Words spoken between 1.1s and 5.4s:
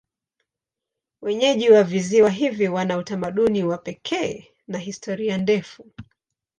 Wenyeji wa visiwa hivi wana utamaduni wa pekee na historia